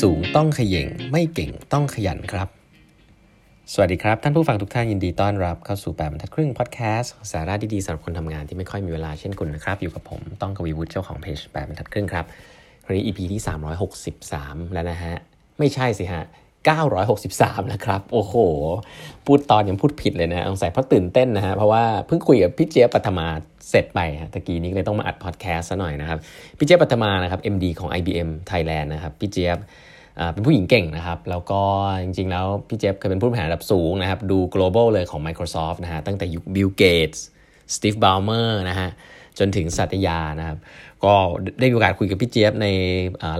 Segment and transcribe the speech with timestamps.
[0.00, 2.48] สูงต้องขย่งไม่เก่งต้องขยันครับ
[3.72, 12.24] สวัสดีครับ ท่านผู้ฟังทุกท่านยินดีต้อนรับเข้าสู่แปดบรรทัดครึ่งพอดแคสต์สาระดีๆสำหรับคนทำงานที่ไม่ค่อยมีเวลาเช่นคุณนะครับ อยู่กับผมต้องกวีวุฒิเจ้าของเพจแปดบรรทัดครึ่งครับ
[12.84, 13.40] วันนี้ EP ที่
[14.06, 15.14] 363 แล้วนะฮะ
[15.58, 16.24] ไม่ใช่สิฮะ
[16.62, 18.34] 963 นะครับ โอ้โห
[19.26, 23.26] พูดตอนยังพูดผิดเลยนะสงสัยเพราะตื่นเต้นนะฮะ เพราะว่าเพิ่งคุยกับพี่เจี๊ยบปัทมา
[23.70, 26.18] เสร็จไปฮะตะกี้นี้เลยต้องมาอัดพอดแคสต์ซะหน่อยนะครับ
[26.58, 29.58] พี่เจี๊ยบปัทมานะครับ MD ของ IBM Thailand นะครับ พี่เจี๊ยบ
[30.32, 31.62] เป็นผู้หญิงเก่งนะครับ แล้วก็
[32.02, 37.20] จริงๆ แล้วพี่เจฟเคยเป็นผู้บริหารระดับสูงนะครับ ดู global เลยของ Microsoft นะฮะ ตั้งแต่ยุค Bill Gates
[37.74, 38.88] Steve Ballmer นะฮะ
[39.38, 40.58] จนถึงสัตยานะครับ
[41.04, 41.14] ก็
[41.58, 42.66] ได้มีโอกาสคุยกับพี่เจี๊ยบใน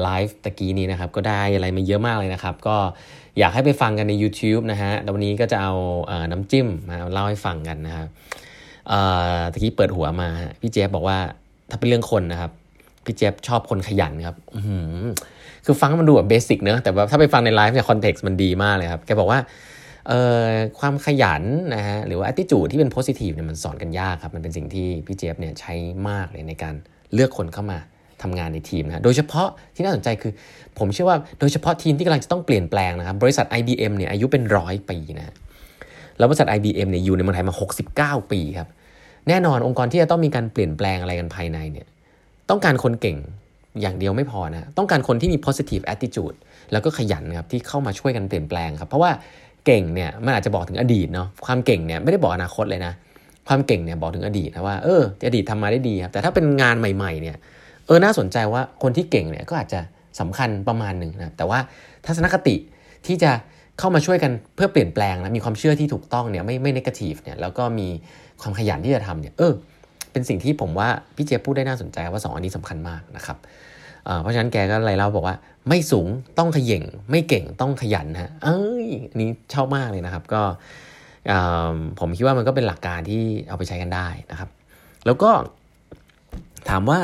[0.02, 2.76] ไลฟ์ตะกี้นี้นะครับ ก็ได้อะไรมาเยอะมากเลยนะครับ ก็
[3.38, 5.72] อยากให้ไปฟังกันใน YouTube นะฮะวันนี้ก็จะเอา
[6.30, 8.08] น้ำจิ้มมาเล่าให้ฟังกันนะครับ
[9.52, 10.28] ตะกี้เปิดหัวมา
[10.60, 11.18] พี่เจี๊ยบบอกว่า
[11.70, 12.50] ถ้าเป็นเรื่องคนนะครับ
[13.04, 14.36] พี่เจี๊ยบชอบคนขยันครับ
[15.64, 19.40] คือฟังมันดูแบบ basic เนอะแต่ว่าถ้าไปฟังในไลฟ์เนี่ย context มันดีมากเลยครับแกบอกว่า
[20.80, 21.42] ความขยัน
[21.74, 25.74] นะฮะหรือว่า attitude ที่เป็น positive เนี่ยมันสอนกันยากครับ มันเป็นสิ่งที่พี่เจี๊ยบเนี่ยใช้
[26.08, 26.74] มากเลยในการ
[27.14, 27.78] เลือกคนเข้ามา
[28.22, 30.32] ทำงานในทีมนะโดยเฉพาะที่น่าสนใจคือ
[30.78, 35.34] ผมเชื่อว่าโดยเฉพาะทีมที่กำลังจะต้องเปลี่ยนแปลงนะครับ บริษัท IBM เนี่ยอายุเป็นร้อยปีนะ
[36.18, 37.54] แล้วบริษัท IBM เนี่ยอยู่ในเมืองไทยมา
[38.20, 38.68] 69 ปีครับ
[39.28, 41.86] แน่นอนองค์กรที่จะต้องมีการเปลี่ยนแปลงอะไรกันภายในเนี่ย
[42.50, 43.18] ต้องการคนเก่ง
[43.80, 46.36] อย่างเดียวไม่พอนะต้องการคนที่มี positive attitude
[46.72, 49.10] แล้วก็ขยันครับที่เข้ามาช่วยกันเปลี่ยนแปลงครับ เพราะว่า
[49.66, 52.92] เก่งเนี่ยมันอาจจะบอกถึงอดีตเนาะความเก่งเนี่ยไม่ได้บอกอนาคตเลยนะ
[53.48, 57.36] ความเก่งเนี่ยบอกถึงอดีตนะว่าเอออดีตทำมาได้ดีครับแต่ถ้าเป็นงานใหม่ ๆเนี่ย
[57.86, 59.80] เออน่าสนใจว่าคนที่เก่งเนี่ยก็อาจจะ
[60.20, 61.58] สำคัญประมาณหนึ่งนะแต่ว่า
[62.06, 62.56] ทัศนคติ
[63.06, 63.30] ที่จะ
[63.78, 67.88] เข้ามาช่วยกันเพื่อเปลี่ยนแปลงนะมีความเชื่อที่ถูกต้องเนี่ยไม่ไม่นกาทีฟเนี่ยแล้วก็มี
[68.42, 69.52] ความขยันที่จะทำเนี่ยเออ
[70.12, 73.36] เป็นสิ่งที่ผมว่าพี่เจพูดได้น่าสนใจว่า 2 อันนี้สำคัญมากนะครับ
[74.22, 75.36] เพราะฉะนั้นแกก็เลยเล่าบอกว่า
[75.68, 78.86] ไม่สูงต้องขย่งไม่เก่งต้องขยันฮะเอ้ย
[79.20, 80.42] นี้ชอบมากเลยนะครับ ก็
[82.00, 84.48] ผมคิดว่ามันก็เป็นหลักการที่เอาไปใช้กันได้นะครับ
[85.06, 85.30] แล้วก็
[86.68, 86.98] ถามว่า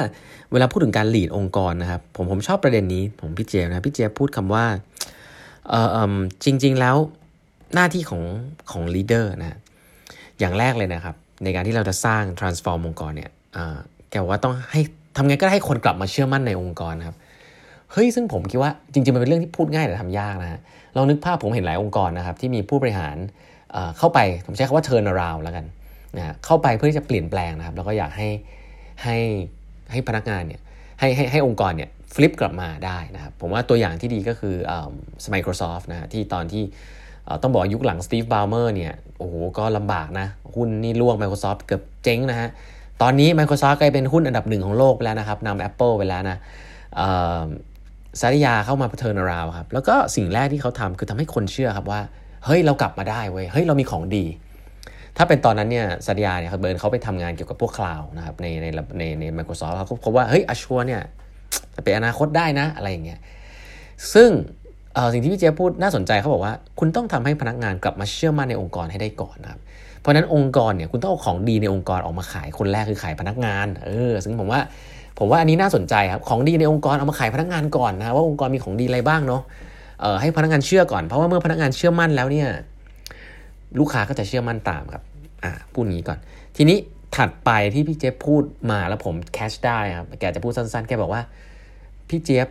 [0.52, 4.64] เวลาพูดถึงการหลีดองค์กรนะครับ ผมผมชอบประเด็นนี้ผมพี่เจนะพี่เจพูดคำว่า
[5.68, 5.74] เอ
[6.12, 6.14] อ
[6.44, 6.96] จริง ๆแล้ว
[7.74, 8.22] หน้าที่ของ
[8.70, 9.58] ของลีดเดอร์นะ
[10.38, 11.14] อย่างแรกเลยนะครับ
[11.44, 13.30] ในการที่เราจะสร้าง transform องค์กรเนี่ย
[14.10, 14.80] แกว่าต้องให้
[15.16, 17.16] ทำไงก็ได้ให้คนกลับมาเชื่อมั่นในองค์กรครับ
[17.92, 20.60] เฮ้ยซึ่งผมคิดว่าจริงๆมันเป็นเรื่องที่พูดง่ายแต่ทำยากนะฮะ
[20.96, 23.16] ลองนึกภาพผมเห็นหลายองค์กรนะครับที่มีผู้บริหาร
[23.98, 25.64] เข้าไปผมใช้คำว่า turn around แล้วกัน
[26.16, 28.28] นะเข้าไปเพื่อที่จะเปลี่ยนแปลงนะครับ แล้วก็อยากให้
[29.02, 29.16] ให้
[29.90, 30.60] ให้พนักงานเนี่ย
[31.00, 34.54] ให้ให้ให้องค์กรเนี่ยฟลิปกลับมาได้นะครับ ผมว่าตัวอย่างที่ดีก็คือ
[35.34, 36.62] Microsoft นะที่ตอนที่
[37.42, 42.48] ต้องบอกยุคหลังสตีฟบาวเมอร์เนี่ยโอ้โหก็ลำบากนะ หุ้นนี่ล่วง Microsoft เกือบเจ๊งนะฮะ
[43.02, 46.36] ตอนนี้ Microsoft กลายเป็นหุ้นอันดับหนึ่งของโลกไปแล้วนะครับนำ Apple ไปแล้วนะ
[48.20, 52.00] สาริยาเข้ามาเทิร์นราวครับ แล้วก็สิ่งแรกที่เขาทำคือทำให้คนเชื่อครับว่า
[52.44, 54.24] เฮ้ยเรากลับมาได้เว้ยเฮ้ยเรามีของดี
[55.16, 58.66] ถ้าเป็นตอนนั้นเนี่ยสาริยาเนี่ยเขาเบิร์นเขาไปทำงานเกี่ยวกับพวกคลาวนะครับในใน
[58.98, 61.02] ในใน Microsoft เขาพบว่าเฮ้ยอชัวเนี่ย
[61.76, 63.20] จะเป็นอนาคตได้นะอะไรอย่างเงี้ย
[64.14, 64.30] ซึ่ง
[65.12, 69.60] สิ่งที่พี่เจ๊พูดน่าสนใจเขาบอกว่า คุณต้องทำให้พนักงานกลับมาเชื่อมั่นในองค์กรให้ได้ก่อนนะครับ
[70.00, 74.60] เพราะนั้นองค์กรเนี่ยคุณต้องเอาของดีในองค์กรออกมาขายคนแรกคือขายพนักงานเออซึ่งผมว่า
[75.18, 79.42] ผมว่าอันนี้น่าสนใจครับของดีในองค์กรเอามาขายพนักงานก่อนนะว่าองค์กรมีของดีอะไรบ้างเนาะ
[80.20, 82.48] ให้พนักงานเชื่อก่อนเพราะว่าเมื่อพนักงานเชื่อมั่นแล้วเนี่ย
[83.78, 85.02] ลูกค้าก็จะเชื่อมั่นตามครับ
[85.44, 86.18] อ่าพูดงี้ก่อน
[86.56, 86.78] ทีนี้
[87.16, 91.22] ถัดไปที่พี่เจี๊ยบพูดมาแล้วผมแคชได้ครับแกจะพูดสั้นๆ แกบอกว่า
[92.08, 92.48] พี่เจี๊ยบ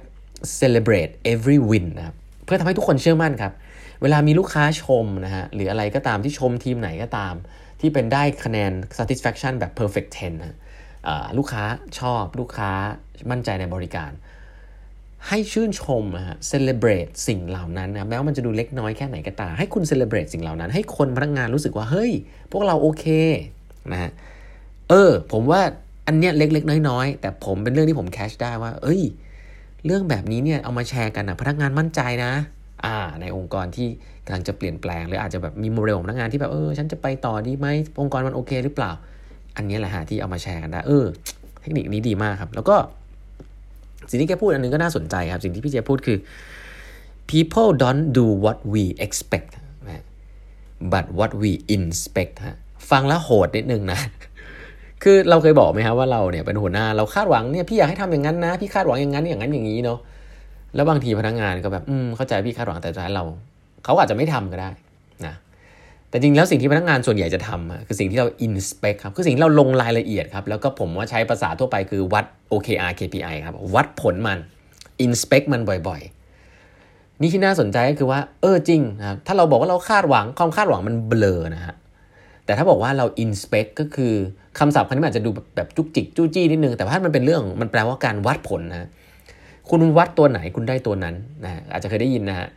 [0.60, 2.16] celebrate every win นะครับ
[2.46, 3.54] เพื่อทำให้ทุกคนเชื่อมั่นครับ
[4.02, 7.34] เวลามีลูกค้าชมนะฮะหรืออะไรก็ตามที่ชมทีมไหนก็ตาม
[7.80, 10.58] ที่เป็นได้คะแนน satisfaction แบบ perfect 10นะ
[11.38, 11.64] ลูกค้า
[12.00, 12.72] ชอบลูกค้า
[13.32, 14.12] มั่นใจในบริการ
[15.28, 22.12] ให้ชื่นชมนะฮะ celebrate สิ่งเหล่านั้นนะแม้ว่ามันจะดูเล็กน้อยแค่ไหนก็ตามให้คุณ celebrate สิ่งเหล่านั้น ให้คนพนักงานรู้สึกว่า เฮ้ย
[22.52, 23.06] พวกเราโอเค
[23.92, 24.12] นะฮะ
[24.90, 25.62] เออ ผมว่า
[26.08, 29.02] อันเนี้ยเล็ก ๆ น้อยๆแต่ผมเป็นเรื่องที่ผมแคชได้ว่า เอ้ย
[29.86, 32.32] เรื่องแบบนี้เนี่ยเอามาแชร์กันนะพนักงานมั่นใจนะ
[32.86, 33.88] อ่า ในองค์กรที่
[34.26, 37.68] กำลังจะเปลี่ยนแปลงหรืออาจจะแบบมีโมเดลของพนักงานที่แบบเออฉันจะไปต่อดีไหม
[38.02, 38.92] องค์กรมันโอเค หรือเปล่า
[39.58, 41.06] อันนี้แหละฮะที่เอามาแชร์กันได้เออ
[41.62, 42.76] เทคนิคนี้ดีมากครับ แล้วก็
[44.10, 46.18] สิ่งที่แกพูดอันนึงก็น่าสนใจครับ สิ่งที่พี่เจพูดคือ
[47.32, 49.52] people don't do what we expect
[50.94, 52.56] but what we inspect ฮะ
[52.92, 54.00] ฟังแล้วโหดนิดนึงนะ
[55.04, 60.00] คือเราเคยบอกไหมครับว่าเราเนี่ยเป็นหัวหน้าเราคาดหวังเนี่ยพี่อยากให้ทำอย่างนั้นนะ พี่คาดหวังอย่างนั้นอย่างนั้นอย่างนี้เนาะ
[60.76, 63.24] แล้วบางทีพนักงงานก็แบบ อืมเข้าใจพี่คาดหวังแต่ใจเรา
[63.84, 64.70] เขาอาจจะไม่ทำก็ได้
[65.26, 65.34] นะ
[66.18, 74.38] แต่จริงแล้วสิ่งที่พนักงานส่วนใหญ่จะทำคือสิ่งที่เรา inspect ครับคือสิ่งที่เราลงรายละเอียดครับแล้วก็ผมว่าใช้ภาษาทั่วไปคือวัด OKR KPI ครับวัดผลมัน
[75.06, 81.76] inspect มันบ่อยๆ นี่ที่น่าสนใจก็คือว่าเออจริงนะครับถ้าเราบอกว่าเราคาดหวังความคาดหวังมันเบลอนะฮะ
[82.46, 84.14] แต่ถ้าบอกว่าเรา inspect ก็คือ
[84.60, 88.90] คำศัพท์คำนี้อาจจะดูแบบจุกจิกจู้จี้นิดนึง แต่ถ้ามันเป็นเรื่องมันแปลว่าการวัดผลนะ
[89.70, 92.48] คุณวัดตัวไหนคุณได้ตัวนั้นนะอาจจะเคยได้ยินนะฮะ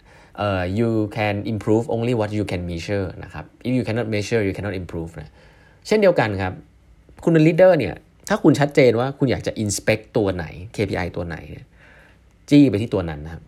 [0.45, 4.55] uh, you can improve only what you can measure นะครับ if you cannot measure you
[4.57, 5.29] cannot improve นะ
[5.87, 6.53] เช่นเดียวกันครับ
[7.25, 7.95] คุณเป็น leader เนี่ย
[8.29, 10.45] ถ้าคุณชัดเจนว่าคุณอยากจะ inspect ตัวไหน
[10.77, 11.57] KPI ตัวไหนน
[12.51, 13.43] จี้ไปที่ตัวนั้นนะครับ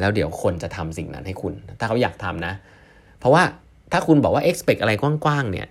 [0.00, 2.54] แล้วเดี๋ยวคนจะทำสิ่งนั้นให้คุณ ถ้าเขาอยากทำนะ
[3.18, 3.42] เพราะว่า
[3.92, 5.68] ถ้าคุณบอกว่า expect อะไรกว้างๆ เนี่ย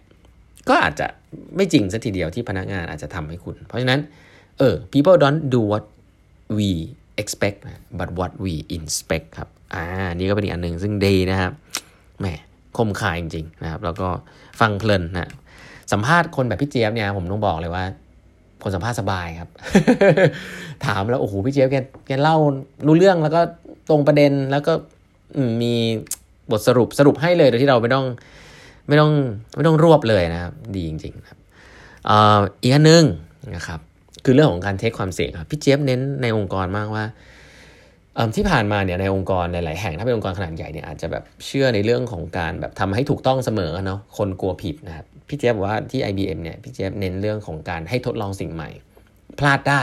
[0.70, 1.08] ก็อาจจะ
[1.56, 4.00] ไม่จริงสัทีเดียวที่พนักงานอาจจะทำให้คุณ เพราะฉะนั้น
[4.60, 5.86] เออ people don't do what
[6.58, 6.70] we
[7.22, 7.58] expect
[8.00, 9.84] but what we inspect ครับ อ่า
[10.16, 11.52] นี่ก็เป็นอีกอันหนึ่งซึ่งดีนะครับ
[12.20, 12.26] แหม
[12.78, 14.08] คมคายจริงๆนะครับ แล้วก็
[14.60, 15.30] ฟังเพลินนะ
[15.92, 17.84] สัมภาษณ์คนแบบพี่เจี๊ยบเนี่ยผมต้องบอกเลยว่า
[18.64, 19.50] คนสัมภาษณ์สบายครับ
[20.86, 21.78] ถามแล้วโอ้โหพี่เจี๊ยบแก
[22.08, 22.38] แกเล่า
[22.88, 23.42] รู้เรื่องแล้วก็
[23.90, 24.74] ตรงประเด็นแล้วก็
[25.62, 25.74] มี
[26.52, 28.06] บทสรุปสรุปให้เลยโดยที่เราไม่ต้อง
[28.88, 29.12] ไม่ต้อง
[29.56, 31.38] ไม่ต้องรวบเลยนะครับ ดีจริงๆครับ
[32.62, 33.04] อีกอันนึง
[33.56, 33.80] นะครับ
[34.26, 37.04] คือเรื่องของการเทคความเสี่ยงครับพี่เจี๊ยบเน้นในองค์กรมากว่า
[38.36, 48.70] ที่ผ่านมาเนี่ยในองค์กรหลาย ๆ แห่งถ้าเป็นองค์กรขนาดใหญ่เนี่ยอาจจะแบบเชื่อในเรื่องของการแบบทำให้ถูกต้องเสมอเนาะคนกลัวผิดนะครับพี่เจี๊บอกว่าที่ IBM เนี่ยพี่เจี๊เน้นเรื่องของการให้ทดลองสิ่งใหม่
[49.40, 49.82] พลาดได้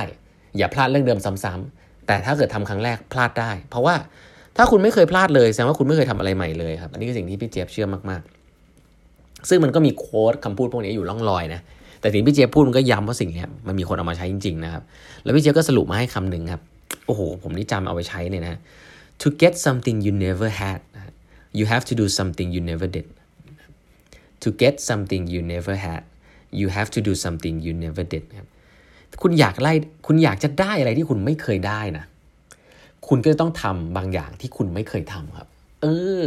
[0.57, 3.95] อย่าพลาดเรื่องเดิมซ้ำๆแต่ถ้าเกิดทำครั้งแรกพลาดได้ เพราะว่า
[4.57, 11.61] ถ้าคุณไม่เคยพลาดเลยแสดงว่าคุณไม่เคยทำอะไรใหม่เลยครับอันนี้คือสิ่งที่พี่เจี๊เชื่อมากๆ ซึ่งมันก็มีโค้ดคำพูดพวกนี้อยู่ล่องลอยนะ
[12.01, 14.83] แต่สิ่งพี่เจี๊พูดมันก็ย้ำว่าสิ่งนี้มันมีคนเอามาใช้จริง ๆ นะครับ
[15.25, 16.63] แล้วพี่เจี๊ก็สรุปมาให้คำหนึ่งครับ
[17.07, 18.57] โอ้โห ผมนี่จำเอาไปใช้เนี่ยนะ
[19.23, 20.81] to get something you never had
[21.59, 23.07] you have to do something you never did
[24.43, 26.03] to get something you never had
[26.61, 28.49] you have to do something you never did ครับ
[29.23, 29.73] คุณอยากไล่
[30.07, 32.05] คุณอยากจะได้อะไรที่คุณไม่เคยได้นะ
[33.09, 35.49] คุณก็ต้องทำบางอย่างที่คุณไม่เคยทำครับ
[35.83, 35.87] เอ
[36.21, 36.23] อ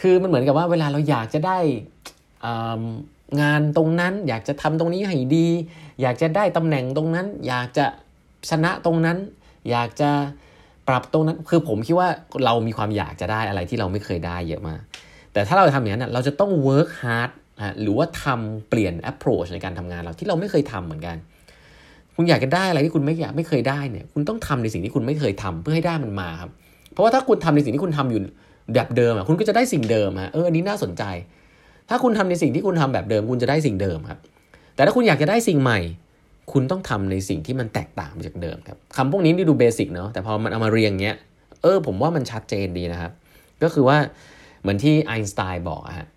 [0.00, 1.58] คือมันเหมือนกับว่าเวลาเราอยากจะได้
[3.40, 5.48] งานตรงนั้น อยากจะทำตรงนี้ให้ดี
[6.02, 7.86] อยากจะได้ตำแหน่งตรงนั้น อยากจะ
[8.50, 9.18] ชนะตรงนั้น
[9.70, 10.10] อยากจะ
[10.88, 12.08] ปรับตรงนั้นคือผมคิดว่า
[12.44, 14.80] เรามีความอยากจะได้อะไรที่เราไม่เคยได้เยอะมาก
[15.32, 21.16] แต่ถ้าเราทำอย่างนั้นเราจะต้อง work hard นะหรือว่าทำเปลี่ยน approach ในการทำงานเราที่เราไม่เคยทำเหมือนกัน
[22.14, 26.50] คุณอยากจะได้อะไรที่คุณไม่อยากไม่เคยได้เนี่ย คุณต้องทำในสิ่งที่คุณไม่เคยทำเพื่อให้ได้มันมาครับ
[26.92, 28.20] เพราะว่าถ้าคุณทำในสิ่งที่คุณทำอยู่
[28.74, 31.02] แบบเดิมอะคุณก็จะได้สิ่งเดิมฮะเอออันนี้น่าสนใจ
[31.88, 34.18] ถ้าคุณทำในสิ่งที่คุณทำแบบเดิม คุณจะได้สิ่งเดิมครับ
[34.74, 35.78] แต่ถ้าคุณอยากจะได้สิ่งใหม่
[36.52, 41.16] คุณต้องทำในสิ่งที่มันแตกต่างจากเดิมครับคำพวกนี้นี่ดูเบสิกเนาะแต่พอมันเอามาเรียงเงี้ย
[41.62, 43.12] เออผมว่ามันชัดเจนดีนะครับ
[43.62, 43.98] ก็คือว่า
[44.60, 46.08] เหมือนที่ไอน์สไตน์บอกฮะ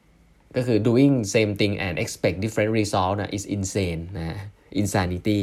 [0.56, 4.40] ก็คือ doing same thing and expect different result นะ is insane นะ
[4.81, 5.40] insanity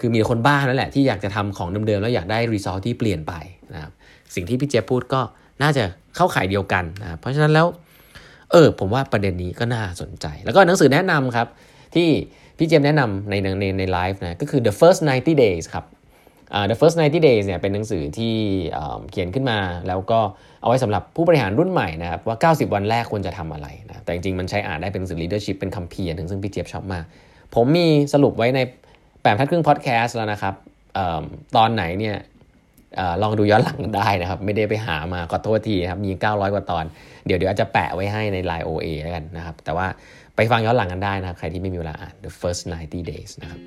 [0.00, 3.32] คือมีคนบ้านั่นแหละที่อยากจะทำของเดิมๆ แล้วอยากได้ result ที่เปลี่ยนไป
[3.72, 3.92] นะครับ
[4.34, 5.20] สิ่งที่พี่เจพูดก็
[5.62, 5.84] น่าจะ
[6.16, 7.66] เข้าข่ายเดียวกันนะเพราะฉะนั้นแล้ว
[8.52, 11.48] เออ ผมว่าประเด็นนี้ก็น่าสนใจ แล้วก็หนังสือแนะนำครับ
[11.94, 12.08] ที่
[12.62, 15.84] พี่เจมแนะนำในในในไลฟ์นะก็คือ the first 90 days ครับ
[16.56, 18.34] uh, the first 90 days เนี่ยเป็นหนังสือที่
[19.10, 19.58] เขียนขึ้นมา
[19.88, 20.20] แล้วก็
[20.60, 27.04] เอาไว้สำหรับผู้บริหารรุ่นใหม่นะครับว่า 90 วันแรกควรจะทำอะไรนะแต่จริงๆ มันใช้อ่านได้เป็นหนังสือ leadership เป็นคำเพียรถึงซึ่งพี่เจี๊ยบชอบมาก
[27.54, 28.60] ผมมีสรุปไว้ใน
[29.22, 30.54] แปดทัดครึ่งพอดแคสต์แล้วนะครับ
[31.56, 32.16] ตอนไหนเนี่ย
[33.22, 36.84] ลองดูย้อนหลังได้นะครับ ไม่ได้ไปหามาขอโทษทีครับมี 900 กว่าตอน
[37.26, 39.86] เดี๋ยวเดี๋ยวอาจจะแปะไว้ให้ใน Line OA แล้วกันนะครับแต่ว่า
[40.40, 43.60] ไปฟังย้อนหลังกันได้นะครับ ใครที่ไม่มีเวลาอ่าน The First 90 Days นะครับ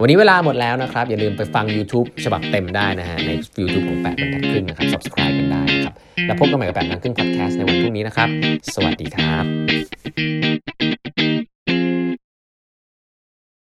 [0.00, 3.30] วันนี้เวลาหมดแล้วนะครับ อย่าลืมไปฟัง YouTube ฉบับเต็มได้นะฮะ ใน
[3.60, 5.94] YouTube ของ 8บรรทัดครึ่งนะครับ Subscribe กันได้นะครับ
[6.26, 8.28] แล้วพบกันใหม่กับ8บรรทัดครึ่ง Podcast ในวันพรุ่งนี้นะครับ
[8.74, 10.75] สวัสดีครับ